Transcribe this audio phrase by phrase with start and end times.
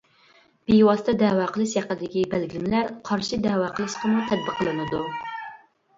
[0.69, 5.03] بىۋاسىتە دەۋا قىلىش ھەققىدىكى بەلگىلىمىلەر قارشى دەۋا قىلىشقىمۇ تەتبىقلىنىدۇ.